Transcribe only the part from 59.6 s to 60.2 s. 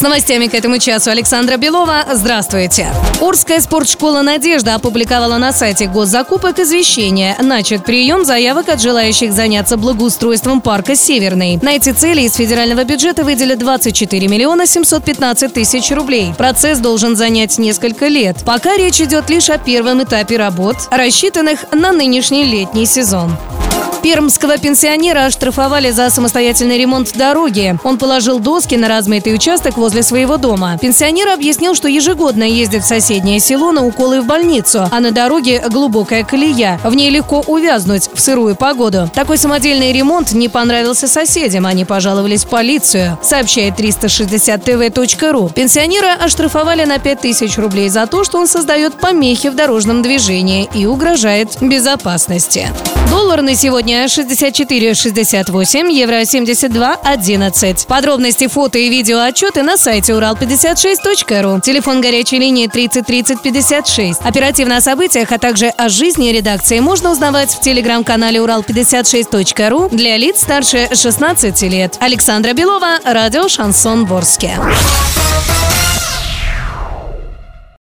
на сайте